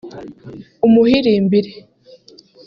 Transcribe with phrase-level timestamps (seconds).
[0.87, 1.71] Umuhirimbiri